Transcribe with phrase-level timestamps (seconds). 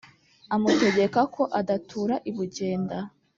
[0.55, 2.97] amutegeka ko adatura i bugenda.